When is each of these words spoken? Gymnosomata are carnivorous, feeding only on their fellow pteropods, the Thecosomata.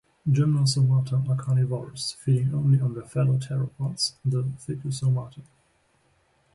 Gymnosomata 0.27 1.23
are 1.29 1.35
carnivorous, 1.35 2.13
feeding 2.13 2.55
only 2.55 2.81
on 2.81 2.95
their 2.95 3.03
fellow 3.03 3.37
pteropods, 3.37 4.13
the 4.25 4.41
Thecosomata. 4.57 5.43